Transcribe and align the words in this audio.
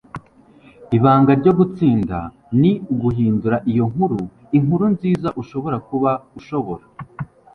ibanga 0.97 1.31
ryo 1.39 1.51
gutsinda 1.59 2.17
ni 2.61 2.71
uguhindura 2.93 3.57
iyo 3.71 3.83
nkuru 3.91 4.19
inkuru 4.57 4.85
nziza 4.93 5.29
ushobora 5.41 5.77
kuba 5.87 6.11
ushobora 6.39 6.83